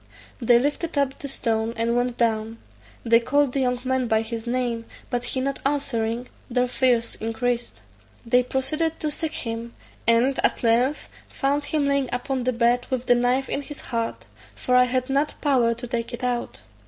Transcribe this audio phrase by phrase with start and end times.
[0.41, 2.57] They lifted up the stone, and went down;
[3.03, 7.83] they called the young man by his name, but he not answering, their fears increased.
[8.25, 9.75] They proceeded to seek him;
[10.07, 14.25] and at length found him lying upon the bed with the knife in his heart,
[14.55, 16.61] for I had not power to take it out.